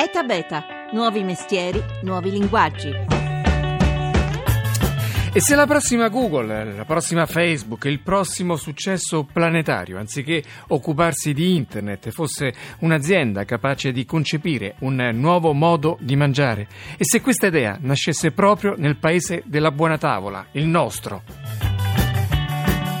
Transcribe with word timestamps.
ETA 0.00 0.22
Beta, 0.22 0.64
nuovi 0.92 1.24
mestieri, 1.24 1.82
nuovi 2.02 2.30
linguaggi. 2.30 2.88
E 5.32 5.40
se 5.40 5.56
la 5.56 5.66
prossima 5.66 6.06
Google, 6.06 6.72
la 6.72 6.84
prossima 6.84 7.26
Facebook, 7.26 7.86
il 7.86 7.98
prossimo 7.98 8.54
successo 8.54 9.24
planetario, 9.24 9.98
anziché 9.98 10.44
occuparsi 10.68 11.34
di 11.34 11.56
Internet, 11.56 12.10
fosse 12.10 12.54
un'azienda 12.78 13.44
capace 13.44 13.90
di 13.90 14.04
concepire 14.04 14.76
un 14.82 15.10
nuovo 15.14 15.52
modo 15.52 15.98
di 16.00 16.14
mangiare? 16.14 16.68
E 16.96 17.04
se 17.04 17.20
questa 17.20 17.48
idea 17.48 17.76
nascesse 17.80 18.30
proprio 18.30 18.76
nel 18.78 18.98
paese 18.98 19.42
della 19.46 19.72
buona 19.72 19.98
tavola, 19.98 20.46
il 20.52 20.66
nostro? 20.66 21.24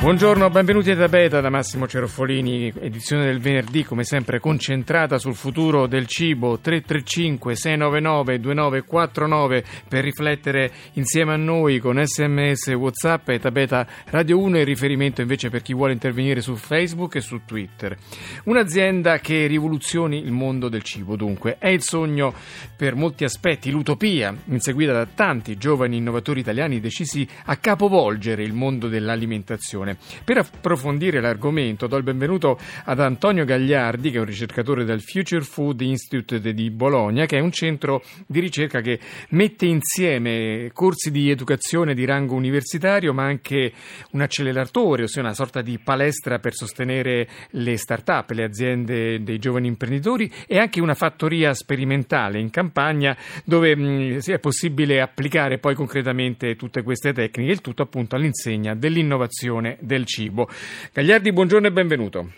Buongiorno, 0.00 0.48
benvenuti 0.48 0.92
a 0.92 1.08
Beta 1.08 1.40
da 1.40 1.50
Massimo 1.50 1.88
Ceroffolini, 1.88 2.72
edizione 2.82 3.24
del 3.24 3.40
venerdì 3.40 3.82
come 3.82 4.04
sempre 4.04 4.38
concentrata 4.38 5.18
sul 5.18 5.34
futuro 5.34 5.88
del 5.88 6.06
cibo. 6.06 6.60
335 6.60 7.56
699 7.56 8.38
2949 8.38 9.64
per 9.88 10.04
riflettere 10.04 10.70
insieme 10.92 11.32
a 11.32 11.36
noi 11.36 11.80
con 11.80 12.00
sms, 12.00 12.68
whatsapp 12.68 13.28
e 13.28 13.40
Tabeta 13.40 13.86
Radio 14.06 14.38
1 14.38 14.58
e 14.58 14.64
riferimento 14.64 15.20
invece 15.20 15.50
per 15.50 15.62
chi 15.62 15.74
vuole 15.74 15.94
intervenire 15.94 16.42
su 16.42 16.54
Facebook 16.54 17.16
e 17.16 17.20
su 17.20 17.40
Twitter. 17.44 17.96
Un'azienda 18.44 19.18
che 19.18 19.48
rivoluzioni 19.48 20.18
il 20.18 20.30
mondo 20.30 20.68
del 20.68 20.84
cibo. 20.84 21.16
Dunque 21.16 21.56
è 21.58 21.68
il 21.68 21.82
sogno 21.82 22.32
per 22.76 22.94
molti 22.94 23.24
aspetti, 23.24 23.72
l'utopia 23.72 24.32
inseguita 24.44 24.92
da 24.92 25.06
tanti 25.06 25.56
giovani 25.56 25.96
innovatori 25.96 26.38
italiani 26.38 26.78
decisi 26.78 27.28
a 27.46 27.56
capovolgere 27.56 28.44
il 28.44 28.52
mondo 28.52 28.86
dell'alimentazione 28.86 29.87
trasmissione. 29.88 29.96
Per 30.24 30.38
approfondire 30.38 31.20
l'argomento 31.20 31.86
do 31.86 31.96
il 31.96 32.02
benvenuto 32.02 32.58
ad 32.84 33.00
Antonio 33.00 33.44
Gagliardi, 33.44 34.10
che 34.10 34.16
è 34.16 34.20
un 34.20 34.26
ricercatore 34.26 34.84
del 34.84 35.00
Future 35.00 35.42
Food 35.42 35.80
Institute 35.80 36.52
di 36.52 36.70
Bologna, 36.70 37.26
che 37.26 37.38
è 37.38 37.40
un 37.40 37.52
centro 37.52 38.02
di 38.26 38.40
ricerca 38.40 38.80
che 38.80 38.98
mette 39.30 39.66
insieme 39.66 40.70
corsi 40.72 41.10
di 41.10 41.30
educazione 41.30 41.94
di 41.94 42.04
rango 42.04 42.34
universitario, 42.34 43.12
ma 43.12 43.24
anche 43.24 43.72
un 44.12 44.20
acceleratore, 44.20 45.04
ossia 45.04 45.22
una 45.22 45.34
sorta 45.34 45.62
di 45.62 45.78
palestra 45.78 46.38
per 46.38 46.54
sostenere 46.54 47.28
le 47.50 47.76
start-up, 47.76 48.30
le 48.30 48.44
aziende 48.44 49.22
dei 49.22 49.38
giovani 49.38 49.68
imprenditori 49.68 50.30
e 50.46 50.58
anche 50.58 50.80
una 50.80 50.94
fattoria 50.94 51.54
sperimentale 51.54 52.38
in 52.38 52.50
campagna 52.50 53.16
dove 53.44 53.74
mh, 53.76 54.20
è 54.20 54.38
possibile 54.38 55.00
applicare 55.00 55.58
poi 55.58 55.74
concretamente 55.74 56.56
tutte 56.56 56.82
queste 56.82 57.12
tecniche, 57.12 57.52
il 57.52 57.60
tutto 57.60 57.82
appunto 57.82 58.16
all'insegna 58.16 58.74
dell'innovazione 58.74 59.77
del 59.80 60.06
cibo. 60.06 60.48
Gagliardi, 60.92 61.32
buongiorno 61.32 61.66
e 61.66 61.72
benvenuto. 61.72 62.30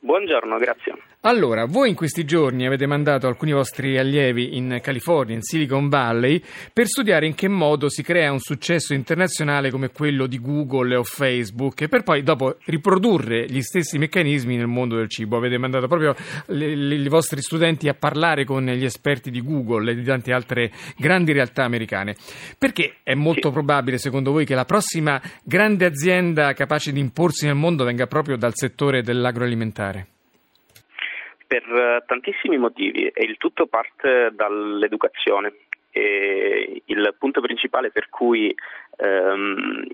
Buongiorno, 0.00 0.58
grazie. 0.58 0.94
Allora, 1.22 1.64
voi 1.64 1.88
in 1.88 1.96
questi 1.96 2.24
giorni 2.24 2.64
avete 2.64 2.86
mandato 2.86 3.26
alcuni 3.26 3.50
vostri 3.50 3.98
allievi 3.98 4.56
in 4.56 4.78
California, 4.80 5.34
in 5.34 5.42
Silicon 5.42 5.88
Valley, 5.88 6.40
per 6.72 6.86
studiare 6.86 7.26
in 7.26 7.34
che 7.34 7.48
modo 7.48 7.88
si 7.88 8.04
crea 8.04 8.30
un 8.30 8.38
successo 8.38 8.94
internazionale 8.94 9.72
come 9.72 9.90
quello 9.90 10.28
di 10.28 10.40
Google 10.40 10.94
o 10.94 11.02
Facebook 11.02 11.88
per 11.88 12.04
poi 12.04 12.22
dopo 12.22 12.58
riprodurre 12.66 13.46
gli 13.46 13.60
stessi 13.62 13.98
meccanismi 13.98 14.56
nel 14.56 14.68
mondo 14.68 14.94
del 14.94 15.08
cibo. 15.08 15.36
Avete 15.36 15.58
mandato 15.58 15.88
proprio 15.88 16.14
i 16.54 17.08
vostri 17.08 17.42
studenti 17.42 17.88
a 17.88 17.94
parlare 17.94 18.44
con 18.44 18.64
gli 18.64 18.84
esperti 18.84 19.32
di 19.32 19.42
Google 19.42 19.90
e 19.90 19.94
di 19.96 20.04
tante 20.04 20.32
altre 20.32 20.70
grandi 20.96 21.32
realtà 21.32 21.64
americane. 21.64 22.14
Perché 22.56 22.98
è 23.02 23.14
molto 23.14 23.50
probabile, 23.50 23.98
secondo 23.98 24.30
voi, 24.30 24.44
che 24.44 24.54
la 24.54 24.64
prossima 24.64 25.20
grande 25.42 25.84
azienda 25.84 26.52
capace 26.52 26.92
di 26.92 27.00
imporsi 27.00 27.46
nel 27.46 27.56
mondo 27.56 27.82
venga 27.82 28.06
proprio 28.06 28.36
dal 28.36 28.54
settore 28.54 29.02
dell'agroalimentare? 29.02 30.06
Per 31.48 31.62
eh, 31.62 32.04
tantissimi 32.06 32.58
motivi 32.58 33.08
e 33.08 33.24
il 33.24 33.38
tutto 33.38 33.66
parte 33.66 34.30
dall'educazione. 34.32 35.54
E 35.90 36.82
il 36.84 37.14
punto 37.18 37.40
principale 37.40 37.90
per 37.90 38.10
cui 38.10 38.54
ehm, 38.98 39.86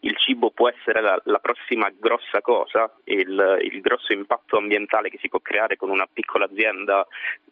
il 0.00 0.16
cibo 0.16 0.52
può 0.52 0.68
essere 0.68 1.02
la, 1.02 1.20
la 1.24 1.40
prossima 1.40 1.90
grossa 1.98 2.40
cosa, 2.40 2.90
il, 3.04 3.58
il, 3.60 3.80
grosso 3.80 4.12
impatto 4.12 4.56
ambientale 4.56 5.10
che 5.10 5.18
si 5.20 5.28
può 5.28 5.40
creare 5.40 5.76
con 5.76 5.90
una 5.90 6.08
piccola 6.10 6.44
azienda 6.44 7.04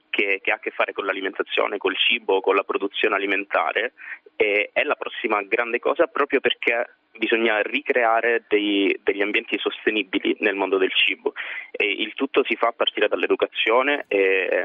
che, 0.09 0.39
che 0.41 0.51
ha 0.53 0.55
a 0.55 0.59
che 0.59 0.71
fare 0.71 0.93
con 0.93 1.05
l'alimentazione, 1.05 1.79
col 1.79 1.97
cibo, 1.97 2.41
con 2.41 2.55
la 2.55 2.63
produzione 2.63 3.17
alimentare, 3.17 3.93
è 4.37 4.85
la 4.85 4.95
prossima 4.95 5.43
grande 5.43 5.81
cosa 5.81 6.07
proprio 6.07 6.39
perché 6.39 6.95
bisogna 7.19 7.61
ricreare 7.61 8.45
dei, 8.49 8.99
degli 9.03 9.21
ambienti 9.21 9.59
sostenibili 9.59 10.37
nel 10.41 10.55
mondo 10.55 10.79
del 10.79 10.93
cibo. 10.93 11.34
E 11.71 11.84
il 11.84 12.15
tutto 12.15 12.45
si 12.45 12.56
fa 12.56 12.69
a 12.69 12.73
partire 12.73 13.09
dall'educazione 13.09 14.05
e, 14.09 14.65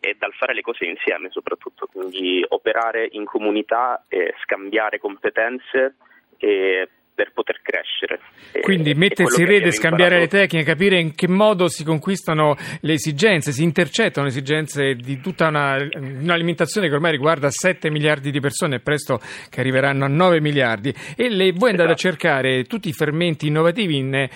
e 0.00 0.16
dal 0.18 0.32
fare 0.32 0.54
le 0.54 0.62
cose 0.62 0.86
insieme 0.86 1.30
soprattutto, 1.30 1.86
quindi 1.86 2.44
operare 2.48 3.08
in 3.12 3.24
comunità, 3.24 4.04
scambiare 4.42 4.98
competenze 4.98 5.96
per 7.14 7.32
poter 7.32 7.60
crescere. 7.62 8.20
Quindi 8.62 8.94
mettersi 8.94 9.42
in 9.42 9.46
rete, 9.46 9.70
scambiare 9.70 10.18
le 10.18 10.28
tecniche, 10.28 10.64
capire 10.64 10.98
in 10.98 11.14
che 11.14 11.28
modo 11.28 11.68
si 11.68 11.84
conquistano 11.84 12.56
le 12.80 12.92
esigenze, 12.94 13.52
si 13.52 13.62
intercettano 13.62 14.26
le 14.26 14.32
esigenze 14.32 14.94
di 14.94 15.20
tutta 15.20 15.48
una, 15.48 15.76
un'alimentazione 15.94 16.88
che 16.88 16.94
ormai 16.94 17.12
riguarda 17.12 17.50
7 17.50 17.90
miliardi 17.90 18.30
di 18.30 18.40
persone 18.40 18.76
e 18.76 18.80
presto 18.80 19.20
che 19.48 19.60
arriveranno 19.60 20.04
a 20.04 20.08
9 20.08 20.40
miliardi 20.40 20.94
e 21.16 21.28
le, 21.28 21.52
voi 21.52 21.70
andate 21.70 21.92
esatto. 21.92 22.08
a 22.08 22.10
cercare 22.10 22.64
tutti 22.64 22.88
i 22.88 22.92
fermenti 22.92 23.46
innovativi 23.46 23.96
in, 23.96 24.28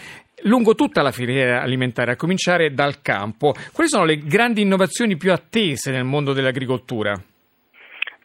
lungo 0.42 0.74
tutta 0.74 1.02
la 1.02 1.12
filiera 1.12 1.62
alimentare, 1.62 2.12
a 2.12 2.16
cominciare 2.16 2.72
dal 2.72 3.00
campo. 3.02 3.54
Quali 3.72 3.88
sono 3.88 4.04
le 4.04 4.18
grandi 4.18 4.62
innovazioni 4.62 5.16
più 5.16 5.32
attese 5.32 5.90
nel 5.90 6.04
mondo 6.04 6.32
dell'agricoltura? 6.32 7.20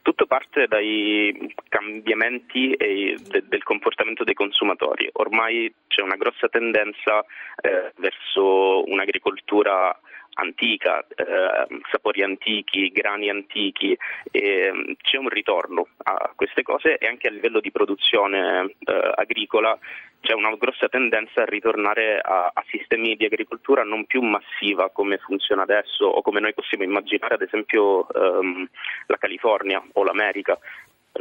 Tutto 0.10 0.26
parte 0.26 0.66
dai 0.66 1.54
cambiamenti 1.70 2.74
de- 2.76 3.44
del 3.48 3.62
comportamento 3.62 4.24
dei 4.24 4.34
consumatori. 4.34 5.08
Ormai 5.14 5.72
c'è 5.86 6.02
una 6.02 6.16
grossa 6.16 6.50
tendenza 6.50 7.24
eh, 7.62 7.94
verso 7.98 8.90
un'agricoltura 8.90 9.96
antica, 10.40 11.06
eh, 11.16 11.82
sapori 11.92 12.24
antichi, 12.24 12.90
grani 12.90 13.30
antichi, 13.30 13.98
eh, 14.32 14.96
c'è 15.02 15.18
un 15.18 15.30
ritorno 15.30 15.88
a 16.04 16.32
queste 16.36 16.64
cose 16.64 16.98
e 16.98 17.08
anche 17.08 17.28
a 17.28 17.32
livello 17.32 17.60
di 17.60 17.72
produzione 17.72 18.76
eh, 18.80 19.12
agricola 19.16 19.78
c'è 20.22 20.34
una 20.34 20.54
grossa 20.58 20.90
tendenza 20.90 21.44
a 21.44 21.46
ritornare 21.46 22.20
a, 22.20 22.52
a, 22.54 22.64
sistemi 22.68 23.16
di 23.16 23.24
agricoltura 23.24 23.84
non 23.84 24.06
più 24.06 24.22
massiva 24.22 24.90
come 24.90 25.18
funziona 25.18 25.62
adesso 25.62 26.06
o 26.06 26.22
come 26.22 26.42
noi 26.42 26.54
possiamo 26.54 26.84
immaginare 26.84 27.36
ad 27.36 27.42
esempio 27.42 28.06
ehm, 28.10 28.68
la 29.08 29.18
California 29.18 29.82
o 29.94 30.04
l'America 30.04 30.60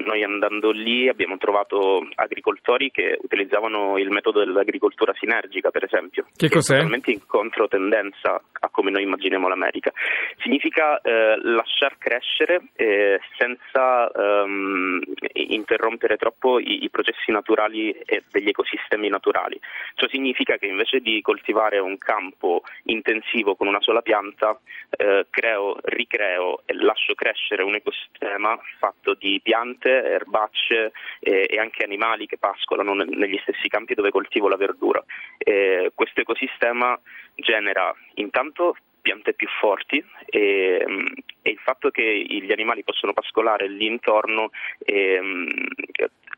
noi 0.05 0.23
andando 0.23 0.71
lì 0.71 1.09
abbiamo 1.09 1.37
trovato 1.39 2.07
agricoltori 2.15 2.91
che 2.91 3.19
utilizzavano 3.21 3.99
il 3.99 4.11
metodo 4.11 4.41
dell'agricoltura 4.41 5.13
sinergica, 5.19 5.71
per 5.71 5.85
esempio. 5.85 6.27
Che 6.35 6.49
cos'è? 6.49 6.75
È 6.75 6.77
totalmente 6.77 7.11
in 7.11 7.27
controtendenza 7.27 8.41
a 8.61 8.69
come 8.71 8.91
noi 8.91 9.03
immaginiamo 9.03 9.49
l'America. 9.49 9.93
Significa 10.43 11.01
eh, 11.01 11.39
lasciar 11.43 11.97
crescere 11.99 12.69
eh, 12.77 13.21
senza 13.37 14.11
ehm, 14.11 15.01
interrompere 15.33 16.17
troppo 16.17 16.59
i, 16.59 16.85
i, 16.85 16.91
processi 16.91 17.31
naturali 17.31 17.91
e 17.91 18.25
degli 18.31 18.49
ecosistemi 18.49 19.09
naturali. 19.09 19.59
Ciò 19.95 20.07
significa 20.09 20.57
che 20.57 20.67
invece 20.67 21.01
di 21.01 21.21
coltivare 21.21 21.79
un 21.79 21.99
campo 21.99 22.63
intensivo 22.85 23.57
con 23.57 23.67
una 23.67 23.81
sola 23.81 24.01
pianta, 24.03 24.59
eh, 24.91 25.27
creo, 25.31 25.77
ricreo 25.83 26.63
e 26.65 26.75
lascio 26.75 27.15
crescere 27.15 27.63
un 27.63 27.75
ecosistema 27.75 28.59
fatto 28.79 29.15
di 29.15 29.41
piante 29.43 29.88
piante, 29.89 30.05
erbacce 30.05 30.93
e, 31.21 31.47
e 31.49 31.59
anche 31.59 31.85
animali 31.85 32.27
che 32.27 32.39
pascolano 32.39 32.95
ne, 32.95 33.05
negli 33.05 33.39
stessi 33.43 33.69
campi 33.69 33.95
dove 33.95 34.11
coltivo 34.11 34.49
la 34.49 34.57
verdura. 34.57 35.03
E 35.39 35.93
questo 35.95 36.21
ecosistema 36.21 36.99
genera 37.35 37.95
intanto 38.15 38.77
piante 39.01 39.33
più 39.33 39.49
forti 39.61 40.05
e, 40.27 40.85
e, 41.49 41.51
il 41.51 41.59
fatto 41.59 41.91
che 41.91 42.03
gli 42.03 42.53
animali 42.53 42.85
possono 42.85 43.13
pascolare 43.13 43.69
lì 43.69 43.87
intorno 43.87 44.51
e, 44.79 45.21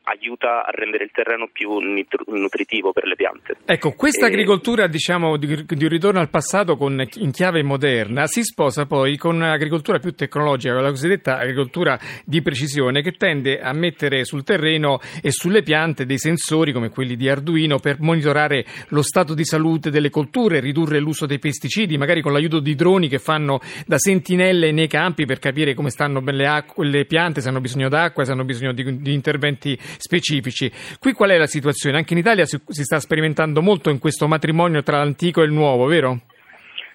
aiuta 0.04 0.64
a 0.64 0.70
rendere 0.70 1.04
il 1.04 1.10
terreno 1.12 1.48
più 1.52 1.78
nutritivo 1.78 2.92
per 2.92 3.06
le 3.06 3.14
piante. 3.16 3.56
Ecco, 3.64 3.92
questa 3.92 4.26
agricoltura 4.26 4.86
diciamo, 4.86 5.36
di, 5.36 5.64
di, 5.66 5.88
ritorno 5.88 6.20
al 6.20 6.30
passato 6.30 6.76
con, 6.76 7.04
in 7.16 7.30
chiave 7.30 7.62
moderna 7.62 8.26
si 8.26 8.42
sposa 8.42 8.86
poi 8.86 9.16
con 9.16 9.36
un'agricoltura 9.36 9.98
più 9.98 10.12
tecnologica, 10.12 10.80
la 10.80 10.90
cosiddetta 10.90 11.38
agricoltura 11.38 11.98
di 12.24 12.42
precisione 12.42 13.02
che 13.02 13.12
tende 13.12 13.60
a 13.60 13.72
mettere 13.72 14.24
sul 14.24 14.42
terreno 14.42 15.00
e 15.22 15.30
sulle 15.30 15.62
piante 15.62 16.06
dei 16.06 16.18
sensori 16.18 16.72
come 16.72 16.90
quelli 16.90 17.16
di 17.16 17.28
Arduino 17.28 17.78
per 17.78 18.00
monitorare 18.00 18.64
lo 18.88 19.02
stato 19.02 19.34
di 19.34 19.44
salute 19.44 19.90
delle 19.90 20.10
colture, 20.10 20.60
ridurre 20.60 20.98
l'uso 20.98 21.26
dei 21.26 21.38
pesticidi, 21.38 21.98
magari 21.98 22.22
con 22.22 22.32
l'aiuto 22.32 22.60
di 22.60 22.74
droni 22.74 23.08
che 23.08 23.18
fanno 23.18 23.60
da 23.86 23.98
sentinelle 23.98 24.72
nei 24.72 24.88
campi 24.88 24.99
per 25.26 25.38
capire 25.38 25.74
come 25.74 25.90
stanno 25.90 26.20
le, 26.24 26.46
acque, 26.46 26.86
le 26.86 27.04
piante, 27.06 27.40
se 27.40 27.48
hanno 27.48 27.60
bisogno 27.60 27.88
d'acqua, 27.88 28.24
se 28.24 28.32
hanno 28.32 28.44
bisogno 28.44 28.72
di, 28.72 29.00
di 29.00 29.12
interventi 29.12 29.76
specifici. 29.80 30.70
Qui 30.98 31.12
qual 31.12 31.30
è 31.30 31.38
la 31.38 31.46
situazione? 31.46 31.96
Anche 31.96 32.12
in 32.12 32.18
Italia 32.18 32.44
si, 32.44 32.60
si 32.68 32.82
sta 32.82 33.00
sperimentando 33.00 33.62
molto 33.62 33.90
in 33.90 33.98
questo 33.98 34.28
matrimonio 34.28 34.82
tra 34.82 34.98
l'antico 34.98 35.42
e 35.42 35.46
il 35.46 35.52
nuovo, 35.52 35.86
vero? 35.86 36.20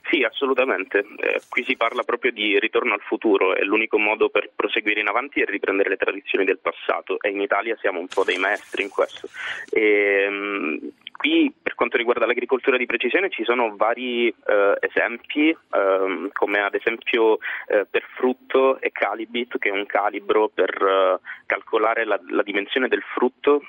Sì, 0.09 0.21
assolutamente. 0.21 0.99
Eh, 0.99 1.41
qui 1.49 1.63
si 1.63 1.75
parla 1.75 2.03
proprio 2.03 2.31
di 2.31 2.59
ritorno 2.59 2.93
al 2.93 3.01
futuro 3.01 3.55
e 3.55 3.65
l'unico 3.65 3.97
modo 3.97 4.29
per 4.29 4.51
proseguire 4.55 4.99
in 4.99 5.07
avanti 5.07 5.41
è 5.41 5.45
riprendere 5.45 5.89
le 5.89 5.97
tradizioni 5.97 6.45
del 6.45 6.59
passato 6.59 7.17
e 7.19 7.29
in 7.29 7.41
Italia 7.41 7.75
siamo 7.79 7.99
un 7.99 8.07
po' 8.07 8.23
dei 8.23 8.37
maestri 8.37 8.83
in 8.83 8.89
questo. 8.89 9.27
E, 9.71 10.27
um, 10.27 10.79
qui 11.11 11.51
quanto 11.85 11.97
riguarda 11.97 12.25
l'agricoltura 12.25 12.77
di 12.77 12.87
precisione 12.87 13.29
ci 13.29 13.43
sono 13.43 13.75
vari 13.75 14.27
eh, 14.27 14.77
esempi, 14.79 15.55
ehm, 15.71 16.29
come 16.33 16.59
ad 16.59 16.73
esempio 16.73 17.37
eh, 17.67 17.85
per 17.87 18.03
frutto 18.15 18.79
e 18.81 18.91
calibit, 18.91 19.59
che 19.59 19.69
è 19.69 19.71
un 19.71 19.85
calibro 19.85 20.49
per 20.49 20.69
eh, 20.71 21.19
calcolare 21.45 22.05
la, 22.05 22.19
la 22.29 22.41
dimensione 22.41 22.87
del 22.87 23.03
frutto 23.13 23.61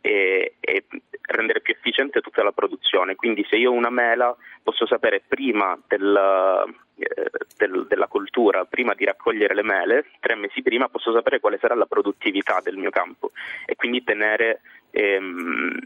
e, 0.00 0.54
e, 0.60 0.84
rendere 1.30 1.60
più 1.60 1.74
efficiente 1.74 2.22
tutta 2.22 2.42
la 2.42 2.52
produzione. 2.52 3.16
Quindi 3.16 3.46
se 3.50 3.56
io 3.56 3.70
ho 3.70 3.74
una 3.74 3.90
mela 3.90 4.34
posso 4.62 4.86
sapere 4.86 5.22
prima 5.28 5.78
del, 5.86 6.16
eh, 6.96 7.30
del, 7.58 7.86
della 7.86 8.06
coltura, 8.06 8.64
prima 8.64 8.94
di 8.94 9.04
raccogliere 9.04 9.54
le 9.54 9.62
mele, 9.62 10.06
tre 10.20 10.36
mesi 10.36 10.62
prima 10.62 10.88
posso 10.88 11.12
sapere 11.12 11.38
quale 11.38 11.58
sarà 11.60 11.74
la 11.74 11.84
produttività 11.84 12.60
del 12.62 12.78
mio 12.78 12.90
campo 12.90 13.32
e 13.66 13.74
quindi 13.76 14.02
tenere 14.04 14.62
ehm, 14.90 15.76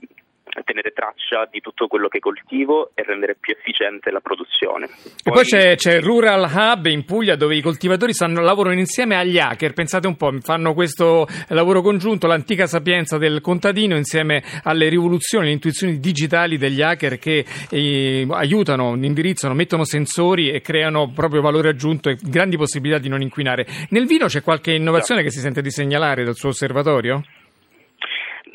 tenere 0.64 0.92
traccia 0.92 1.48
di 1.50 1.60
tutto 1.60 1.86
quello 1.86 2.08
che 2.08 2.18
coltivo 2.18 2.90
e 2.94 3.02
rendere 3.02 3.36
più 3.38 3.54
efficiente 3.56 4.10
la 4.10 4.20
produzione. 4.20 4.86
E 4.86 5.30
poi, 5.30 5.32
poi 5.32 5.44
c'è, 5.44 5.76
c'è, 5.76 5.96
il 5.96 6.02
Rural 6.02 6.50
Hub 6.52 6.86
in 6.86 7.04
Puglia 7.04 7.36
dove 7.36 7.56
i 7.56 7.62
coltivatori 7.62 8.12
stanno, 8.12 8.40
lavorano 8.40 8.78
insieme 8.78 9.16
agli 9.16 9.38
hacker, 9.38 9.72
pensate 9.72 10.06
un 10.06 10.16
po', 10.16 10.30
fanno 10.40 10.74
questo 10.74 11.26
lavoro 11.48 11.80
congiunto, 11.80 12.26
l'antica 12.26 12.66
sapienza 12.66 13.18
del 13.18 13.40
contadino 13.40 13.96
insieme 13.96 14.42
alle 14.64 14.88
rivoluzioni, 14.88 15.46
le 15.46 15.52
intuizioni 15.52 15.98
digitali 15.98 16.58
degli 16.58 16.82
hacker 16.82 17.18
che 17.18 17.44
eh, 17.70 18.26
aiutano, 18.30 18.94
indirizzano, 18.94 19.54
mettono 19.54 19.84
sensori 19.84 20.50
e 20.50 20.60
creano 20.60 21.10
proprio 21.14 21.40
valore 21.40 21.70
aggiunto 21.70 22.10
e 22.10 22.16
grandi 22.20 22.56
possibilità 22.56 22.98
di 22.98 23.08
non 23.08 23.22
inquinare. 23.22 23.66
Nel 23.90 24.06
vino 24.06 24.26
c'è 24.26 24.42
qualche 24.42 24.72
innovazione 24.72 25.20
no. 25.20 25.26
che 25.26 25.32
si 25.32 25.40
sente 25.40 25.62
di 25.62 25.70
segnalare 25.70 26.24
dal 26.24 26.34
suo 26.34 26.50
osservatorio? 26.50 27.22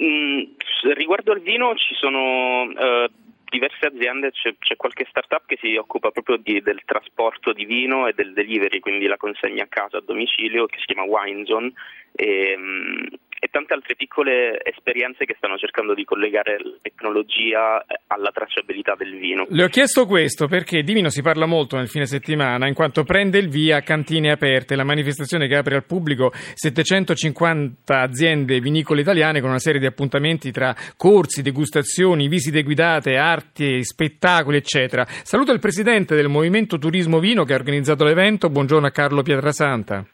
Mm, 0.01 0.56
riguardo 0.93 1.31
al 1.31 1.41
vino 1.41 1.75
ci 1.75 1.95
sono 1.95 2.63
uh, 2.63 3.09
diverse 3.49 3.87
aziende, 3.87 4.31
c'è, 4.31 4.55
c'è, 4.59 4.75
qualche 4.75 5.05
startup 5.09 5.45
che 5.45 5.57
si 5.59 5.75
occupa 5.75 6.11
proprio 6.11 6.37
di, 6.37 6.61
del 6.61 6.81
trasporto 6.85 7.53
di 7.53 7.65
vino 7.65 8.07
e 8.07 8.13
del 8.13 8.33
delivery, 8.33 8.79
quindi 8.79 9.07
la 9.07 9.17
consegna 9.17 9.63
a 9.63 9.67
casa 9.67 9.97
a 9.97 10.01
domicilio, 10.01 10.65
che 10.65 10.79
si 10.79 10.85
chiama 10.85 11.03
Winezone. 11.03 11.71
E, 12.13 12.55
um, 12.57 13.07
e 13.39 13.47
tante 13.49 13.73
altre 13.73 13.95
piccole 13.95 14.59
esperienze 14.63 15.25
che 15.25 15.35
stanno 15.37 15.57
cercando 15.57 15.93
di 15.93 16.03
collegare 16.03 16.57
la 16.59 16.77
tecnologia 16.81 17.81
eh, 17.85 17.99
alla 18.07 18.31
tracciabilità 18.31 18.95
del 18.97 19.17
vino. 19.17 19.45
Le 19.49 19.63
ho 19.63 19.67
chiesto 19.67 20.05
questo 20.05 20.47
perché 20.47 20.81
di 20.81 20.93
vino 20.93 21.09
si 21.09 21.21
parla 21.21 21.45
molto 21.45 21.77
nel 21.77 21.87
fine 21.87 22.05
settimana, 22.05 22.67
in 22.67 22.73
quanto 22.73 23.03
prende 23.03 23.37
il 23.37 23.49
via 23.49 23.81
Cantine 23.81 24.31
Aperte, 24.31 24.75
la 24.75 24.83
manifestazione 24.83 25.47
che 25.47 25.55
apre 25.55 25.75
al 25.75 25.85
pubblico 25.85 26.31
750 26.33 28.01
aziende 28.01 28.59
vinicole 28.59 29.01
italiane 29.01 29.39
con 29.39 29.49
una 29.49 29.59
serie 29.59 29.79
di 29.79 29.85
appuntamenti 29.85 30.51
tra 30.51 30.75
corsi, 30.95 31.41
degustazioni, 31.41 32.27
visite 32.27 32.63
guidate, 32.63 33.17
arti, 33.17 33.83
spettacoli, 33.83 34.57
eccetera. 34.57 35.05
Saluto 35.07 35.51
il 35.51 35.59
presidente 35.59 36.15
del 36.15 36.27
Movimento 36.27 36.77
Turismo 36.77 37.19
Vino 37.19 37.43
che 37.43 37.53
ha 37.53 37.57
organizzato 37.57 38.03
l'evento. 38.03 38.49
Buongiorno 38.49 38.87
a 38.87 38.91
Carlo 38.91 39.21
Pietrasanta. 39.21 40.05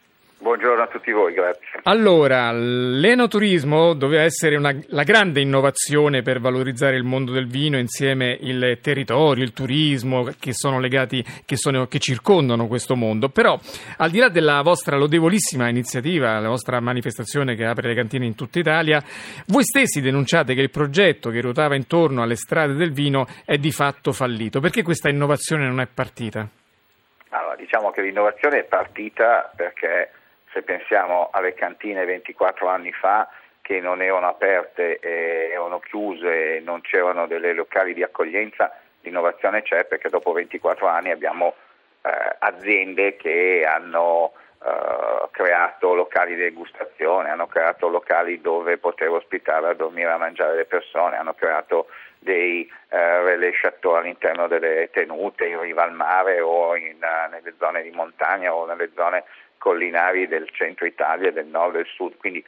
Buongiorno 0.43 0.83
a 0.83 0.87
tutti 0.87 1.09
voi, 1.13 1.31
grazie. 1.31 1.79
Allora, 1.83 2.51
l'enoturismo 2.51 3.93
doveva 3.93 4.23
essere 4.23 4.57
una, 4.57 4.75
la 4.87 5.03
grande 5.03 5.39
innovazione 5.39 6.21
per 6.21 6.41
valorizzare 6.41 6.97
il 6.97 7.05
mondo 7.05 7.31
del 7.31 7.47
vino 7.47 7.77
insieme 7.77 8.37
il 8.41 8.77
territorio, 8.81 9.41
il 9.41 9.53
turismo 9.53 10.27
che 10.37 10.51
sono 10.51 10.81
legati, 10.81 11.23
che, 11.45 11.55
sono, 11.55 11.87
che 11.87 11.99
circondano 11.99 12.67
questo 12.67 12.97
mondo. 12.97 13.29
Però, 13.29 13.57
al 13.95 14.09
di 14.09 14.19
là 14.19 14.27
della 14.27 14.61
vostra 14.63 14.97
lodevolissima 14.97 15.69
iniziativa, 15.69 16.37
la 16.39 16.49
vostra 16.49 16.81
manifestazione 16.81 17.55
che 17.55 17.63
apre 17.63 17.87
le 17.87 17.95
cantine 17.95 18.25
in 18.25 18.35
tutta 18.35 18.59
Italia, 18.59 19.01
voi 19.47 19.63
stessi 19.63 20.01
denunciate 20.01 20.55
che 20.55 20.61
il 20.61 20.71
progetto 20.71 21.29
che 21.29 21.39
ruotava 21.39 21.75
intorno 21.75 22.21
alle 22.21 22.35
strade 22.35 22.73
del 22.73 22.91
vino 22.91 23.27
è 23.45 23.55
di 23.55 23.71
fatto 23.71 24.11
fallito. 24.11 24.59
Perché 24.59 24.83
questa 24.83 25.07
innovazione 25.07 25.65
non 25.67 25.79
è 25.79 25.87
partita? 25.87 26.45
Allora, 27.29 27.55
diciamo 27.55 27.91
che 27.91 28.01
l'innovazione 28.01 28.59
è 28.59 28.63
partita 28.65 29.49
perché 29.55 30.09
se 30.53 30.61
pensiamo 30.61 31.29
alle 31.31 31.53
cantine 31.53 32.05
24 32.05 32.67
anni 32.67 32.93
fa 32.93 33.27
che 33.61 33.79
non 33.79 34.01
erano 34.01 34.27
aperte, 34.27 34.99
e 34.99 35.49
erano 35.51 35.79
chiuse, 35.79 36.61
non 36.63 36.81
c'erano 36.81 37.27
delle 37.27 37.53
locali 37.53 37.93
di 37.93 38.03
accoglienza, 38.03 38.71
l'innovazione 39.01 39.61
c'è 39.63 39.85
perché 39.85 40.09
dopo 40.09 40.31
24 40.33 40.85
anni 40.87 41.11
abbiamo 41.11 41.55
eh, 42.01 42.35
aziende 42.39 43.15
che 43.15 43.65
hanno 43.65 44.33
eh, 44.65 45.27
creato 45.31 45.93
locali 45.93 46.35
di 46.35 46.41
degustazione, 46.41 47.29
hanno 47.29 47.47
creato 47.47 47.87
locali 47.87 48.41
dove 48.41 48.77
poter 48.77 49.09
ospitare 49.09 49.69
a 49.69 49.73
dormire 49.73 50.11
a 50.11 50.17
mangiare 50.17 50.55
le 50.55 50.65
persone, 50.65 51.15
hanno 51.15 51.33
creato 51.33 51.87
dei 52.19 52.69
eh, 52.89 53.21
relais 53.21 53.59
chateau 53.59 53.95
all'interno 53.95 54.47
delle 54.47 54.89
tenute 54.91 55.45
in 55.45 55.59
riva 55.59 55.83
al 55.83 55.93
mare 55.93 56.39
o 56.39 56.75
in, 56.75 56.95
uh, 57.01 57.29
nelle 57.29 57.53
zone 57.59 57.81
di 57.83 57.91
montagna 57.91 58.53
o 58.53 58.65
nelle 58.65 58.91
zone 58.95 59.25
collinari 59.63 60.27
del 60.27 60.49
centro 60.51 60.85
Italia, 60.85 61.31
del 61.31 61.45
nord 61.45 61.75
e 61.75 61.77
del 61.77 61.87
sud. 61.95 62.17
Quindi 62.17 62.43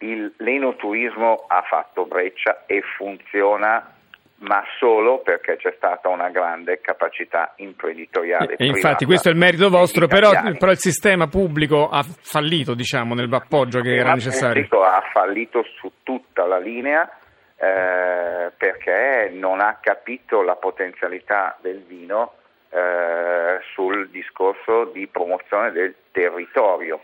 il, 0.00 0.34
l'enoturismo 0.36 1.46
ha 1.48 1.62
fatto 1.62 2.04
breccia 2.04 2.64
e 2.66 2.82
funziona 2.98 3.94
ma 4.40 4.62
solo 4.78 5.18
perché 5.18 5.56
c'è 5.56 5.72
stata 5.76 6.08
una 6.08 6.28
grande 6.28 6.80
capacità 6.80 7.54
imprenditoriale. 7.56 8.54
E 8.56 8.66
infatti 8.66 9.04
questo 9.04 9.30
è 9.30 9.32
il 9.32 9.38
merito 9.38 9.68
vostro, 9.68 10.06
però, 10.06 10.30
però, 10.56 10.70
il 10.70 10.78
sistema 10.78 11.26
pubblico 11.26 11.88
ha 11.88 12.04
fallito 12.04 12.74
diciamo, 12.74 13.14
nell'appoggio 13.14 13.80
che 13.80 13.96
era 13.96 14.12
necessario. 14.12 14.60
Il 14.60 14.68
pubblico 14.68 14.84
ha 14.84 15.02
fallito 15.12 15.64
su 15.80 15.90
tutta 16.04 16.46
la 16.46 16.58
linea 16.58 17.10
eh, 17.56 18.52
perché 18.56 19.32
non 19.32 19.58
ha 19.60 19.78
capito 19.80 20.42
la 20.42 20.54
potenzialità 20.54 21.58
del 21.60 21.82
vino 21.82 22.34
eh, 22.70 23.60
sul 23.72 24.08
discorso 24.10 24.86
di 24.86 25.06
promozione 25.06 25.72
del 25.72 25.94
territorio. 26.12 27.02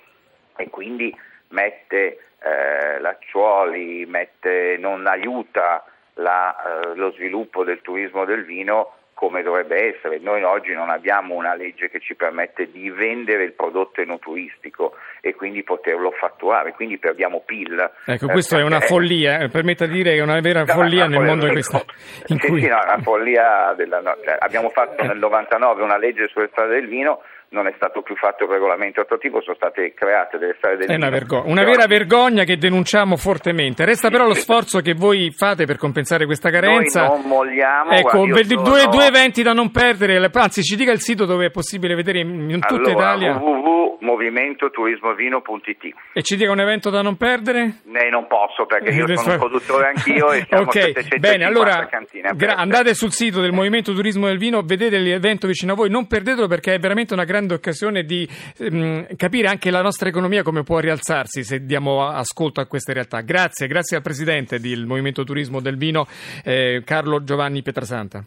E 0.56 0.70
quindi 0.70 1.14
mette 1.48 2.18
eh, 2.40 3.00
lacciuoli, 3.00 4.06
mette, 4.06 4.76
non 4.78 5.06
aiuta 5.06 5.84
la, 6.14 6.54
eh, 6.54 6.94
lo 6.94 7.10
sviluppo 7.12 7.64
del 7.64 7.80
turismo 7.80 8.24
del 8.24 8.44
vino 8.44 8.92
come 9.24 9.42
dovrebbe 9.42 9.96
essere. 9.96 10.18
Noi 10.18 10.42
oggi 10.42 10.74
non 10.74 10.90
abbiamo 10.90 11.34
una 11.34 11.54
legge 11.54 11.88
che 11.88 11.98
ci 11.98 12.14
permette 12.14 12.70
di 12.70 12.90
vendere 12.90 13.44
il 13.44 13.52
prodotto 13.52 14.02
enotuistico 14.02 14.96
e 15.22 15.34
quindi 15.34 15.62
poterlo 15.62 16.10
fatturare, 16.10 16.72
quindi 16.72 16.98
perdiamo 16.98 17.40
PIL. 17.40 17.90
Ecco, 18.04 18.26
questa 18.26 18.58
eh, 18.58 18.60
è 18.60 18.62
una 18.62 18.80
follia, 18.80 19.38
eh, 19.38 19.48
permetta 19.48 19.86
di 19.86 19.92
dire 19.92 20.12
che 20.12 20.18
è 20.18 20.22
una 20.22 20.40
vera 20.40 20.64
no, 20.64 20.72
follia 20.72 21.06
nel 21.06 21.22
mondo 21.22 21.46
in, 21.46 21.52
questa, 21.52 21.82
in 22.28 22.38
sì, 22.38 22.48
cui... 22.48 22.60
Sì, 22.60 22.68
no, 22.68 22.78
una 22.84 22.98
follia 22.98 23.72
della, 23.74 24.02
cioè, 24.22 24.36
abbiamo 24.38 24.68
fatto 24.68 25.02
nel 25.04 25.16
99 25.16 25.82
una 25.82 25.96
legge 25.96 26.28
sulle 26.28 26.48
strade 26.52 26.74
del 26.74 26.88
vino 26.88 27.22
non 27.54 27.68
è 27.68 27.72
stato 27.76 28.02
più 28.02 28.16
fatto 28.16 28.44
il 28.44 28.50
regolamento 28.50 29.00
attuativo, 29.00 29.40
sono 29.40 29.54
state 29.54 29.94
create 29.94 30.38
delle 30.38 30.54
strade 30.58 30.78
del 30.78 30.88
È 30.88 30.94
una, 30.96 31.08
vergogna, 31.08 31.44
una 31.46 31.64
vera 31.64 31.86
vergogna 31.86 32.42
che 32.42 32.58
denunciamo 32.58 33.16
fortemente. 33.16 33.84
Resta 33.84 34.10
però 34.10 34.26
lo 34.26 34.34
sforzo 34.34 34.80
che 34.80 34.92
voi 34.92 35.30
fate 35.30 35.64
per 35.64 35.76
compensare 35.76 36.26
questa 36.26 36.50
carenza. 36.50 37.06
Noi 37.06 37.20
non 37.20 37.28
molliamo. 37.28 37.90
Ecco, 37.92 38.26
guarda, 38.26 38.42
sono... 38.42 38.62
due, 38.62 38.86
due, 38.86 39.06
eventi 39.06 39.42
da 39.42 39.52
non 39.52 39.70
perdere, 39.70 40.28
anzi 40.32 40.62
ci 40.62 40.74
dica 40.74 40.90
il 40.90 41.00
sito 41.00 41.24
dove 41.24 41.46
è 41.46 41.50
possibile 41.50 41.94
vedere 41.94 42.18
in, 42.18 42.58
tutta 42.66 42.90
allora, 42.90 42.90
Italia. 42.90 43.40
www.movimentoturismovino.it 44.04 45.94
E 46.12 46.22
ci 46.22 46.36
dica 46.36 46.50
un 46.50 46.60
evento 46.60 46.90
da 46.90 47.02
non 47.02 47.16
perdere? 47.16 47.80
Ne 47.84 48.10
non 48.10 48.26
posso 48.26 48.66
perché 48.66 48.90
io 48.90 49.06
sono 49.16 49.32
un 49.32 49.38
produttore 49.38 49.88
anch'io 49.94 50.32
e 50.32 50.44
siamo 50.48 50.64
Ok, 50.64 51.16
bene, 51.18 51.44
allora 51.44 51.88
gra- 52.34 52.56
andate 52.56 52.94
sul 52.94 53.12
sito 53.12 53.40
del 53.40 53.52
Movimento 53.52 53.92
Turismo 53.92 54.26
del 54.26 54.38
Vino, 54.38 54.62
vedete 54.62 54.98
l'evento 54.98 55.46
vicino 55.46 55.72
a 55.72 55.76
voi, 55.76 55.90
non 55.90 56.06
perdetelo 56.06 56.46
perché 56.46 56.74
è 56.74 56.78
veramente 56.78 57.14
una 57.14 57.24
grande 57.24 57.54
occasione 57.54 58.04
di 58.04 58.28
ehm, 58.58 59.16
capire 59.16 59.48
anche 59.48 59.70
la 59.70 59.82
nostra 59.82 60.08
economia 60.08 60.42
come 60.42 60.62
può 60.62 60.78
rialzarsi 60.78 61.42
se 61.42 61.64
diamo 61.64 62.06
ascolto 62.06 62.60
a 62.60 62.66
queste 62.66 62.92
realtà. 62.92 63.20
Grazie, 63.20 63.66
grazie 63.66 63.96
al 63.96 64.02
Presidente 64.02 64.60
del 64.60 64.86
Movimento 64.86 65.24
Turismo 65.24 65.60
del 65.60 65.76
Vino, 65.76 66.06
eh, 66.44 66.82
Carlo 66.84 67.22
Giovanni 67.24 67.62
Pietrasanta. 67.62 68.24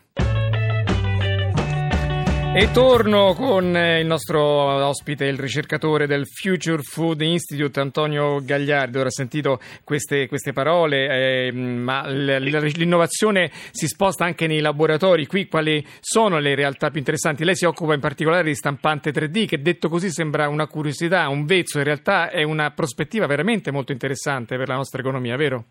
E 2.60 2.72
torno 2.72 3.36
con 3.36 3.78
eh, 3.78 4.00
il 4.00 4.08
nostro 4.08 4.42
ospite, 4.42 5.26
il 5.26 5.38
ricercatore 5.38 6.08
del 6.08 6.26
Future 6.26 6.82
Food 6.82 7.22
Institute, 7.22 7.80
Antonio 7.80 8.44
Gagliardi. 8.44 8.98
Ora 8.98 9.10
ho 9.10 9.12
sentito 9.12 9.60
queste, 9.84 10.28
queste 10.28 10.54
parole, 10.54 11.50
eh, 11.50 11.52
ma 11.52 12.08
l'innovazione 12.08 13.52
si 13.70 13.86
sposta 13.86 14.26
anche 14.26 14.48
nei 14.48 14.60
laboratori. 14.60 15.28
Qui 15.28 15.48
quali 15.48 15.86
sono 16.00 16.40
le 16.40 16.56
realtà 16.56 16.90
più 16.90 16.98
interessanti? 16.98 17.46
Lei 17.46 17.56
si 17.56 17.66
occupa 17.66 17.94
in 17.94 18.00
particolare 18.00 18.46
di 18.46 18.56
stampante 18.56 19.12
3D, 19.12 19.46
che 19.46 19.62
detto 19.62 19.88
così 19.88 20.10
sembra 20.10 20.50
una 20.50 20.66
curiosità, 20.66 21.30
un 21.30 21.46
vezzo, 21.46 21.78
in 21.78 21.84
realtà 21.84 22.32
è 22.32 22.42
una 22.42 22.72
prospettiva 22.72 23.28
veramente 23.28 23.70
molto 23.70 23.92
interessante 23.92 24.58
per 24.58 24.68
la 24.68 24.76
nostra 24.78 25.00
economia, 25.00 25.36
vero? 25.36 25.66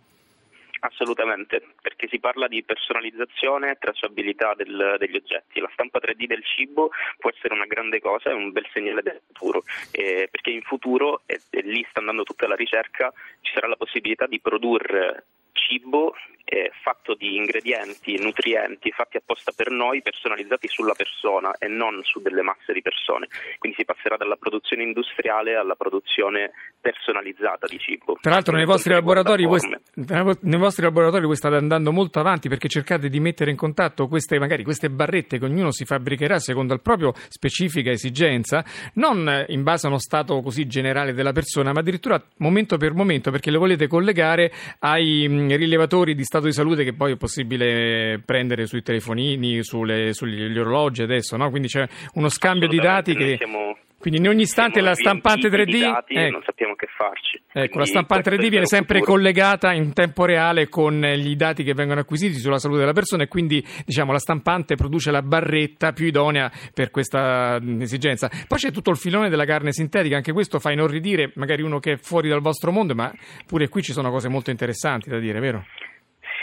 Assolutamente, 0.86 1.62
perché 1.82 2.06
si 2.06 2.20
parla 2.20 2.46
di 2.46 2.62
personalizzazione 2.62 3.72
e 3.72 3.76
tracciabilità 3.76 4.54
del, 4.54 4.96
degli 4.98 5.16
oggetti. 5.16 5.58
La 5.60 5.70
stampa 5.72 5.98
3D 5.98 6.26
del 6.26 6.44
cibo 6.44 6.90
può 7.18 7.30
essere 7.30 7.54
una 7.54 7.66
grande 7.66 8.00
cosa, 8.00 8.30
è 8.30 8.32
un 8.32 8.52
bel 8.52 8.68
segnale 8.72 9.02
del 9.02 9.20
futuro, 9.26 9.64
eh, 9.90 10.28
perché 10.30 10.50
in 10.50 10.62
futuro, 10.62 11.22
e, 11.26 11.40
e 11.50 11.62
lì 11.62 11.84
sta 11.90 11.98
andando 11.98 12.22
tutta 12.22 12.46
la 12.46 12.54
ricerca, 12.54 13.12
ci 13.40 13.52
sarà 13.52 13.66
la 13.66 13.76
possibilità 13.76 14.26
di 14.26 14.40
produrre 14.40 15.24
cibo 15.52 16.14
eh, 16.48 16.70
fatto 16.80 17.14
di 17.14 17.34
ingredienti, 17.34 18.16
nutrienti 18.22 18.92
fatti 18.92 19.16
apposta 19.16 19.52
per 19.54 19.70
noi, 19.70 20.00
personalizzati 20.00 20.68
sulla 20.68 20.94
persona 20.94 21.52
e 21.58 21.66
non 21.66 22.00
su 22.04 22.20
delle 22.20 22.42
masse 22.42 22.72
di 22.72 22.82
persone. 22.82 23.26
Quindi 23.58 23.76
si 23.78 23.84
passerà 23.84 24.16
dalla 24.16 24.36
produzione 24.36 24.84
industriale 24.84 25.56
alla 25.56 25.74
produzione 25.74 26.52
personalizzata 26.80 27.66
di 27.66 27.78
cibo. 27.78 28.18
Tra 28.20 28.30
l'altro 28.30 28.54
nei 28.54 28.64
vostri, 28.64 28.92
voi, 28.94 29.60
nei 29.96 30.58
vostri, 30.58 30.84
laboratori 30.84 31.26
voi, 31.26 31.34
state 31.34 31.56
andando 31.56 31.90
molto 31.90 32.20
avanti 32.20 32.48
perché 32.48 32.68
cercate 32.68 33.08
di 33.08 33.18
mettere 33.18 33.50
in 33.50 33.56
contatto 33.56 34.06
queste, 34.06 34.38
magari 34.38 34.62
queste 34.62 34.88
barrette 34.88 35.40
che 35.40 35.44
ognuno 35.44 35.72
si 35.72 35.84
fabbricherà 35.84 36.38
secondo 36.38 36.74
la 36.74 36.80
propria 36.80 37.10
specifica 37.28 37.90
esigenza, 37.90 38.64
non 38.94 39.46
in 39.48 39.64
base 39.64 39.86
a 39.86 39.88
uno 39.88 39.98
stato 39.98 40.40
così 40.42 40.66
generale 40.66 41.12
della 41.12 41.32
persona, 41.32 41.72
ma 41.72 41.80
addirittura 41.80 42.22
momento 42.36 42.76
per 42.76 42.92
momento 42.92 43.32
perché 43.32 43.50
le 43.50 43.58
volete 43.58 43.88
collegare 43.88 44.52
ai 44.78 45.26
rilevatori 45.56 46.14
di 46.14 46.22
stato 46.22 46.35
di 46.44 46.52
salute 46.52 46.84
che 46.84 46.92
poi 46.92 47.12
è 47.12 47.16
possibile 47.16 48.20
prendere 48.24 48.66
sui 48.66 48.82
telefonini, 48.82 49.64
sulle, 49.64 50.12
sugli 50.12 50.58
orologi 50.58 51.02
adesso, 51.02 51.36
no? 51.36 51.48
quindi 51.48 51.68
c'è 51.68 51.86
uno 52.14 52.28
scambio 52.28 52.68
di 52.68 52.78
dati 52.78 53.14
che... 53.14 53.36
Siamo... 53.38 53.76
Quindi 53.98 54.20
in 54.20 54.28
ogni 54.28 54.42
istante 54.42 54.80
la 54.82 54.94
stampante 54.94 55.48
3D 55.48 55.80
dati, 55.80 56.14
ecco, 56.14 56.30
non 56.30 56.42
sappiamo 56.44 56.74
che 56.74 56.86
farci. 56.96 57.40
Ecco, 57.50 57.78
la 57.78 57.86
stampante 57.86 58.30
3D 58.30 58.48
viene 58.50 58.66
sempre 58.66 58.98
futuro. 58.98 59.16
collegata 59.16 59.72
in 59.72 59.94
tempo 59.94 60.26
reale 60.26 60.68
con 60.68 61.00
gli 61.00 61.34
dati 61.34 61.64
che 61.64 61.72
vengono 61.72 62.00
acquisiti 62.00 62.34
sulla 62.34 62.58
salute 62.58 62.80
della 62.80 62.92
persona 62.92 63.22
e 63.24 63.28
quindi 63.28 63.66
diciamo, 63.84 64.12
la 64.12 64.18
stampante 64.18 64.76
produce 64.76 65.10
la 65.10 65.22
barretta 65.22 65.92
più 65.92 66.06
idonea 66.06 66.52
per 66.72 66.90
questa 66.90 67.58
esigenza. 67.80 68.30
Poi 68.46 68.58
c'è 68.58 68.70
tutto 68.70 68.90
il 68.90 68.96
filone 68.96 69.30
della 69.30 69.46
carne 69.46 69.72
sintetica, 69.72 70.14
anche 70.14 70.32
questo 70.32 70.60
fa 70.60 70.70
inorridire 70.70 71.32
magari 71.34 71.62
uno 71.62 71.80
che 71.80 71.92
è 71.92 71.96
fuori 71.96 72.28
dal 72.28 72.40
vostro 72.40 72.70
mondo, 72.70 72.94
ma 72.94 73.10
pure 73.46 73.68
qui 73.68 73.82
ci 73.82 73.92
sono 73.92 74.10
cose 74.10 74.28
molto 74.28 74.50
interessanti 74.50 75.08
da 75.08 75.18
dire, 75.18 75.40
vero? 75.40 75.64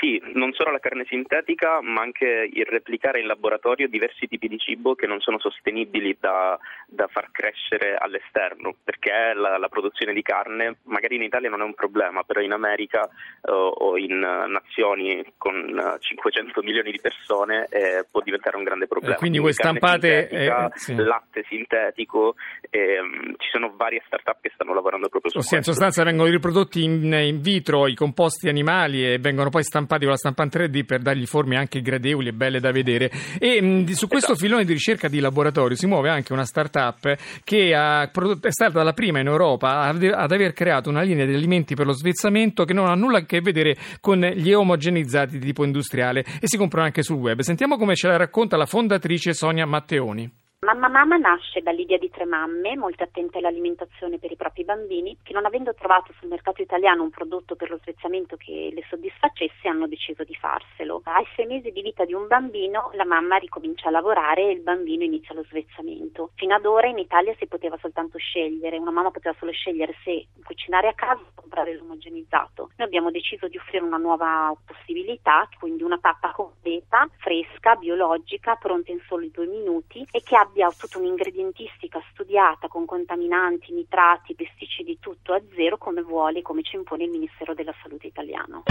Sì, 0.04 0.22
non 0.34 0.52
solo 0.52 0.70
la 0.72 0.80
carne 0.80 1.06
sintetica, 1.08 1.80
ma 1.82 2.02
anche 2.02 2.50
il 2.52 2.66
replicare 2.66 3.22
in 3.22 3.26
laboratorio 3.26 3.88
diversi 3.88 4.28
tipi 4.28 4.50
di 4.50 4.58
cibo 4.58 4.96
che 4.96 5.08
non 5.08 5.22
sono 5.22 5.40
sostenibili 5.40 6.18
da, 6.20 6.60
da 6.88 7.08
far 7.08 7.32
crescere 7.32 7.96
all'esterno, 7.96 8.76
perché 8.84 9.32
la, 9.34 9.58
la, 9.58 9.70
produzione 9.70 10.12
di 10.12 10.22
carne 10.22 10.80
magari 10.84 11.16
in 11.16 11.22
Italia 11.22 11.50
non 11.50 11.62
è 11.62 11.64
un 11.64 11.74
problema, 11.74 12.24
però 12.24 12.42
in 12.42 12.52
America 12.52 13.08
uh, 13.44 13.52
o 13.54 13.98
in 13.98 14.20
nazioni 14.20 15.24
con 15.38 15.98
500 15.98 16.62
milioni 16.64 16.92
di 16.92 17.00
persone 17.00 17.68
eh, 17.70 18.06
può 18.12 18.20
diventare 18.20 18.58
un 18.58 18.64
grande 18.64 18.88
problema. 18.88 19.16
Eh, 19.16 19.18
quindi 19.18 19.40
voi 19.40 19.54
stampate 19.54 20.28
eh, 20.28 20.52
sì. 20.74 20.96
latte 20.96 21.46
sintetico, 21.48 22.36
ehm, 22.70 23.36
ci 23.38 23.48
sono 23.54 23.72
varie 23.78 24.04
start-up 24.06 24.42
che 24.42 24.52
stanno 24.54 24.74
lavorando 24.74 25.08
proprio 25.08 25.32
su 25.32 25.38
Ossia, 25.38 25.60
questo. 25.60 25.72
in 25.72 25.78
sostanza 25.78 26.04
vengono 26.04 26.30
riprodotti 26.30 26.84
in, 26.84 27.14
in 27.14 27.40
vitro 27.40 27.88
i 27.88 27.96
composti 27.96 28.50
animali 28.50 29.10
e 29.10 29.18
vengono 29.18 29.50
poi 29.50 29.64
stampati 29.64 29.92
stampati 29.94 30.04
con 30.04 30.12
la 30.12 30.18
stampante 30.18 30.68
3D 30.68 30.86
per 30.86 31.02
dargli 31.02 31.26
forme 31.26 31.58
anche 31.58 31.82
gradevoli 31.82 32.30
e 32.30 32.34
belle 32.34 32.60
da 32.60 32.72
vedere. 32.72 33.12
E 33.40 33.62
mh, 33.62 33.92
su 33.92 34.08
questo 34.08 34.32
esatto. 34.32 34.46
filone 34.46 34.66
di 34.66 34.74
ricerca 34.74 35.08
di 35.08 35.20
laboratorio 35.20 35.76
si 35.76 35.86
muove 35.86 36.10
anche 36.10 36.34
una 36.34 36.46
start-up 36.46 37.16
che 37.44 37.74
ha, 37.76 38.10
è 38.10 38.52
stata 38.52 38.84
la 38.84 38.94
prima 38.94 39.20
in 39.20 39.28
Europa 39.28 39.82
ad, 39.82 40.04
ad 40.04 40.32
aver 40.32 40.54
creato 40.54 40.90
una 40.90 41.02
linea 41.02 41.26
di 41.26 41.34
alimenti 41.34 41.76
per 41.76 41.86
lo 41.86 41.94
svezzamento 41.94 42.66
che 42.66 42.74
non 42.74 42.88
ha 42.88 42.96
nulla 42.96 43.20
a 43.20 43.26
che 43.26 43.42
vedere 43.42 43.76
con 44.00 44.20
gli 44.20 44.52
omogenizzati 44.52 45.38
di 45.38 45.46
tipo 45.46 45.64
industriale 45.64 46.24
e 46.40 46.48
si 46.48 46.58
comprano 46.58 46.86
anche 46.86 47.04
sul 47.04 47.18
web. 47.18 47.40
Sentiamo 47.40 47.78
come 47.78 47.96
ce 47.96 48.08
la 48.08 48.18
racconta 48.18 48.58
la 48.58 48.66
fondatrice 48.66 49.34
Sonia 49.34 49.66
Matteoni. 49.66 50.42
Mamma 50.64 50.88
Mamma 50.88 51.18
nasce 51.18 51.60
dall'idea 51.60 51.98
di 51.98 52.10
tre 52.10 52.24
mamme, 52.24 52.78
molto 52.78 53.04
attente 53.04 53.38
all'alimentazione 53.38 54.18
per 54.18 54.32
i 54.32 54.38
propri 54.38 54.64
bambini, 54.64 55.18
che 55.22 55.34
non 55.34 55.44
avendo 55.46 55.74
trovato 55.74 56.14
sul 56.18 56.30
mercato 56.30 56.62
italiano 56.62 57.04
un 57.04 57.10
prodotto 57.10 57.58
per 57.58 57.70
lo 57.70 57.80
svezzamento 57.82 58.38
che 58.38 58.72
le 58.74 58.82
soddisfacesse, 58.88 59.68
hanno 59.68 59.88
deciso 59.88 60.24
di 60.24 60.34
farselo. 60.36 61.02
Ai 61.04 61.26
sei 61.36 61.48
mesi 61.48 61.72
di 61.72 61.82
vita 61.82 62.06
di 62.06 62.14
un 62.14 62.28
bambino, 62.28 62.92
la 62.94 63.04
mamma 63.04 63.36
ricomincia 63.36 63.90
a 63.90 63.92
lavorare 63.92 64.44
e 64.44 64.52
il 64.52 64.62
bambino 64.62 65.04
inizia 65.04 65.36
lo 65.36 65.44
svezzamento. 65.44 66.32
Fino 66.36 66.56
ad 66.56 66.66
ora 66.66 66.88
in 66.88 66.98
Italia 66.98 67.36
si 67.38 67.46
poteva 67.46 67.78
soltanto 67.82 68.18
scegliere, 68.18 68.78
una 68.78 68.92
mamma 68.92 69.12
poteva 69.12 69.36
solo 69.38 69.52
scegliere 69.52 69.94
se 70.06 70.28
cucinare 70.46 70.88
a 70.88 70.94
casa 70.94 71.20
o 71.20 71.32
comprare 71.36 71.76
l'omogenizzato. 71.76 72.70
Noi 72.78 72.88
abbiamo 72.88 73.12
deciso 73.12 73.50
di 73.50 73.58
offrire 73.58 73.84
una 73.84 73.98
nuova 73.98 74.56
possibilità, 74.66 75.46
quindi 75.60 75.84
una 75.84 75.98
pappa 75.98 76.32
completa, 76.32 77.06
fresca, 77.18 77.76
biologica, 77.76 78.56
pronta 78.56 78.92
in 78.94 79.02
soli 79.08 79.30
due 79.30 79.46
minuti 79.46 80.08
e 80.10 80.22
che 80.24 80.38
abbia 80.38 80.53
abbia 80.54 80.72
tutta 80.78 81.00
un'ingredientistica 81.00 82.00
studiata 82.12 82.68
con 82.68 82.86
contaminanti, 82.86 83.74
nitrati, 83.74 84.36
pesticidi, 84.36 85.00
tutto 85.00 85.34
a 85.34 85.42
zero 85.56 85.78
come 85.78 86.04
vuole, 86.04 86.44
come 86.44 86.62
ci 86.62 86.76
impone 86.76 87.06
il 87.06 87.10
Ministero 87.10 87.56
della 87.56 87.74
Salute 87.82 88.06
italiano. 88.06 88.64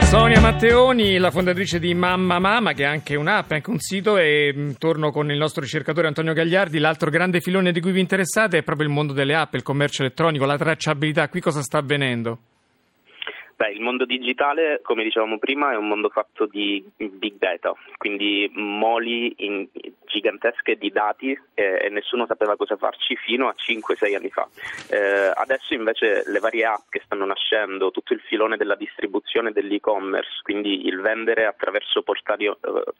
Sonia 0.00 0.40
Matteoni, 0.40 1.16
la 1.16 1.30
fondatrice 1.30 1.78
di 1.78 1.94
Mamma 1.94 2.38
Mama, 2.38 2.74
che 2.74 2.82
è 2.82 2.86
anche 2.86 3.16
un'app, 3.16 3.52
anche 3.52 3.70
un 3.70 3.78
sito, 3.78 4.18
e 4.18 4.52
mm, 4.54 4.72
torno 4.72 5.10
con 5.10 5.30
il 5.30 5.38
nostro 5.38 5.62
ricercatore 5.62 6.06
Antonio 6.06 6.34
Gagliardi. 6.34 6.78
L'altro 6.78 7.08
grande 7.08 7.40
filone 7.40 7.72
di 7.72 7.80
cui 7.80 7.92
vi 7.92 8.00
interessate 8.00 8.58
è 8.58 8.62
proprio 8.62 8.86
il 8.86 8.92
mondo 8.92 9.14
delle 9.14 9.34
app, 9.34 9.54
il 9.54 9.62
commercio 9.62 10.02
elettronico, 10.02 10.44
la 10.44 10.58
tracciabilità. 10.58 11.30
Qui 11.30 11.40
cosa 11.40 11.62
sta 11.62 11.78
avvenendo? 11.78 12.38
Beh, 13.62 13.70
il 13.70 13.80
mondo 13.80 14.04
digitale, 14.04 14.80
come 14.82 15.04
dicevamo 15.04 15.38
prima, 15.38 15.70
è 15.70 15.76
un 15.76 15.86
mondo 15.86 16.08
fatto 16.08 16.46
di 16.46 16.84
big 16.96 17.34
data, 17.38 17.72
quindi 17.96 18.50
moli 18.54 19.32
gigantesche 20.04 20.76
di 20.76 20.90
dati 20.90 21.30
eh, 21.54 21.78
e 21.84 21.88
nessuno 21.88 22.26
sapeva 22.26 22.56
cosa 22.56 22.76
farci 22.76 23.14
fino 23.14 23.46
a 23.46 23.54
5-6 23.56 24.16
anni 24.16 24.30
fa. 24.30 24.48
Eh, 24.90 25.30
adesso 25.32 25.74
invece 25.74 26.24
le 26.26 26.40
varie 26.40 26.64
app 26.64 26.88
che 26.90 27.02
stanno 27.04 27.24
nascendo, 27.24 27.92
tutto 27.92 28.14
il 28.14 28.20
filone 28.26 28.56
della 28.56 28.74
distribuzione 28.74 29.52
dell'e-commerce, 29.52 30.40
quindi 30.42 30.88
il 30.88 31.00
vendere 31.00 31.46
attraverso 31.46 32.02
portali 32.02 32.46
eh, 32.46 32.56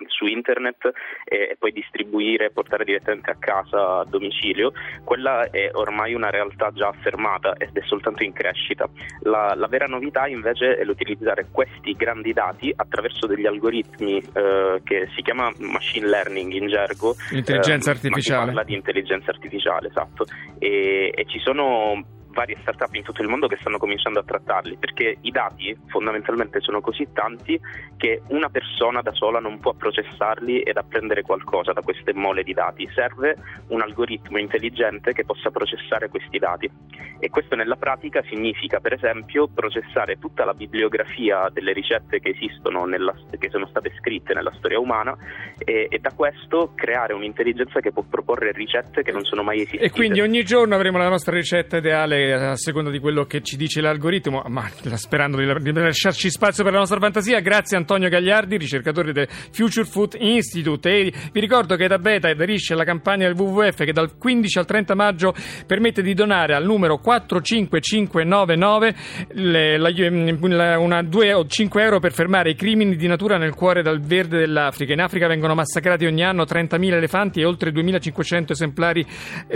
su 0.07 0.27
internet 0.27 0.93
e, 1.25 1.49
e 1.51 1.57
poi 1.59 1.73
distribuire, 1.73 2.53
portare 2.53 2.85
direttamente 2.85 3.33
a 3.33 3.37
casa 3.37 3.99
a 3.99 4.05
domicilio, 4.05 4.73
quella 5.03 5.51
è 5.51 5.71
ormai 5.73 6.15
una 6.15 6.31
realtà 6.31 6.71
già 6.73 6.87
affermata 6.87 7.55
ed 7.59 7.77
è 7.77 7.83
soltanto 7.83 8.23
in 8.23 8.33
crescita. 8.33 8.89
La, 9.23 9.55
la 9.57 9.67
vera 9.67 9.87
novità 9.87 10.29
invece 10.29 10.52
invece 10.53 10.77
è 10.77 10.85
l'utilizzare 10.85 11.47
questi 11.51 11.93
grandi 11.95 12.33
dati 12.33 12.73
attraverso 12.75 13.27
degli 13.27 13.47
algoritmi 13.47 14.19
eh, 14.19 14.81
che 14.85 15.09
si 15.15 15.23
chiama 15.23 15.53
machine 15.59 16.07
learning 16.07 16.53
in 16.53 16.69
gergo. 16.69 17.15
Intelligenza 17.31 17.91
eh, 17.91 17.95
artificiale. 17.95 18.47
parla 18.47 18.65
di 18.65 18.75
intelligenza 18.75 19.31
artificiale, 19.31 19.89
esatto. 19.89 20.27
E, 20.59 21.13
e 21.15 21.25
ci 21.27 21.39
sono 21.41 22.21
varie 22.33 22.57
start-up 22.61 22.95
in 22.95 23.03
tutto 23.03 23.23
il 23.23 23.29
mondo 23.29 23.47
che 23.47 23.57
stanno 23.61 23.79
cominciando 23.79 24.19
a 24.21 24.25
trattarli, 24.25 24.77
perché 24.77 25.17
i 25.21 25.31
dati 25.31 25.77
fondamentalmente 25.87 26.61
sono 26.61 26.81
così 26.81 27.09
tanti 27.13 27.59
che 27.97 28.23
una 28.29 28.49
persona 28.49 29.01
da 29.03 29.13
sola 29.13 29.39
non 29.39 29.61
può 29.61 29.73
processarli 29.75 30.61
ed 30.61 30.77
apprendere 30.77 31.23
qualcosa 31.23 31.73
da 31.73 31.83
queste 31.83 32.13
mole 32.13 32.43
di 32.43 32.53
dati, 32.53 32.89
serve 32.95 33.37
un 33.69 33.81
algoritmo 33.81 34.39
intelligente 34.39 35.13
che 35.13 35.25
possa 35.25 35.51
processare 35.51 36.09
questi 36.09 36.39
dati 36.39 36.71
e 37.19 37.31
questo 37.31 37.55
nella 37.55 37.77
pratica 37.77 38.23
significa 38.29 38.81
per 38.81 38.95
esempio 38.95 39.47
processare 39.47 40.19
tutta 40.19 40.45
la 40.45 40.55
bibliografia 40.55 41.49
delle 41.53 41.73
ricette 41.73 42.19
che 42.19 42.31
esistono, 42.31 42.85
nella, 42.85 43.15
che 43.39 43.49
sono 43.51 43.67
state 43.69 43.93
scritte 43.99 44.35
nella 44.35 44.53
storia 44.57 44.81
umana 44.81 45.17
e, 45.59 45.87
e 45.89 45.99
da 45.99 46.11
questo 46.11 46.73
creare 46.75 47.13
un'intelligenza 47.13 47.81
che 47.81 47.93
può 47.93 48.03
proporre 48.03 48.51
ricette 48.53 49.03
che 49.03 49.13
non 49.13 49.25
sono 49.25 49.43
mai 49.43 49.59
esistite. 49.59 49.85
E 49.85 49.91
quindi 49.91 50.21
ogni 50.21 50.43
giorno 50.43 50.75
avremo 50.75 50.99
la 50.99 51.09
nostra 51.09 51.35
ricetta 51.35 51.77
ideale 51.77 52.22
a 52.31 52.57
seconda 52.57 52.91
di 52.91 52.99
quello 52.99 53.25
che 53.25 53.43
ci 53.43 53.57
dice 53.57 53.81
l'algoritmo, 53.81 54.43
ma 54.49 54.71
sperando 54.95 55.39
di, 55.39 55.73
lasciarci 55.73 56.31
spazio 56.31 56.63
per 56.63 56.73
la 56.73 56.79
nostra 56.79 56.99
fantasia. 57.01 57.41
Grazie 57.41 57.77
Antonio 57.77 58.09
Gagliardi, 58.09 58.57
ricercatore 58.57 59.13
del 59.13 59.29
Future 59.29 59.87
Food 59.87 60.17
Institute. 60.19 60.89
E 60.89 61.13
vi 61.33 61.41
ricordo 61.41 61.77
che 61.77 61.89
da 61.89 61.99
Beta 61.99 62.29
aderisce 62.29 62.75
alla 62.75 62.85
campagna 62.85 63.27
del 63.27 63.37
WWF 63.37 63.85
che 63.85 63.93
dal 63.93 64.17
15 64.17 64.59
al 64.59 64.67
30 64.67 64.95
maggio 64.95 65.35
permette 65.67 66.03
di 66.03 66.15
donare 66.15 66.55
al 66.55 66.65
numero 66.65 66.99
45599 66.99 68.95
le, 69.33 69.79
la, 69.79 69.91
la, 69.91 70.79
una 70.79 71.03
2 71.03 71.33
o 71.33 71.47
5 71.47 71.83
euro 71.83 71.99
per 72.01 72.13
fermare 72.13 72.51
i 72.51 72.55
crimini 72.55 72.97
di 72.97 73.07
natura 73.07 73.39
nel 73.39 73.55
cuore 73.55 73.83
del 73.83 74.01
verde 74.01 74.39
dell'Africa. 74.39 74.93
In 74.93 75.01
Africa 75.01 75.27
vengono 75.27 75.55
massacrati 75.55 76.07
ogni 76.07 76.25
anno 76.25 76.45
30.000 76.45 76.93
elefanti 76.93 77.41
e 77.41 77.45
oltre 77.45 77.71
2.500 77.71 78.51
esemplari 78.51 79.07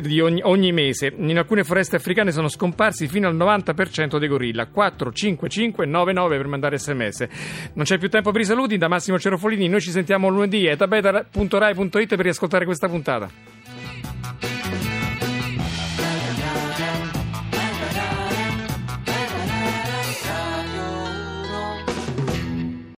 di 0.00 0.20
ogni, 0.20 0.40
ogni 0.42 0.72
mese. 0.72 1.12
In 1.16 1.38
alcune 1.38 1.64
foreste 1.64 1.96
africane 1.96 2.32
sono 2.32 2.48
scomparsi 2.56 3.06
fino 3.06 3.28
al 3.28 3.36
90% 3.36 4.18
dei 4.18 4.28
gorilla. 4.28 4.66
45599 4.66 6.36
per 6.36 6.46
mandare 6.46 6.78
sms. 6.78 7.26
Non 7.74 7.84
c'è 7.84 7.98
più 7.98 8.08
tempo 8.08 8.32
per 8.32 8.40
i 8.40 8.44
saluti, 8.44 8.78
da 8.78 8.88
Massimo 8.88 9.18
Cerofolini, 9.18 9.68
noi 9.68 9.80
ci 9.80 9.90
sentiamo 9.90 10.28
lunedì 10.28 10.68
a 10.68 10.76
tabeta.rai.it 10.76 12.08
per 12.08 12.20
riascoltare 12.20 12.64
questa 12.64 12.88
puntata. 12.88 13.28